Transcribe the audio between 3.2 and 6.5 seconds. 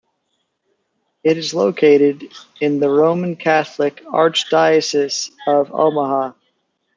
Catholic Archdiocese of Omaha.